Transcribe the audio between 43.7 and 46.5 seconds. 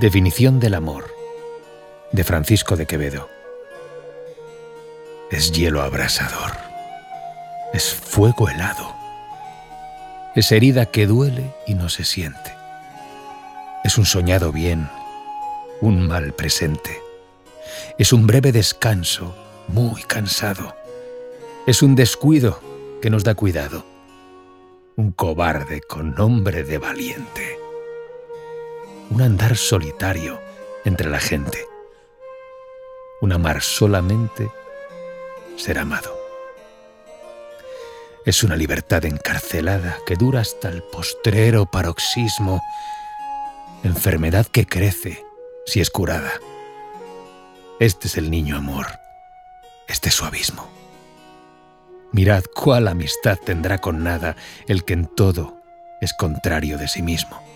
enfermedad que crece si es curada.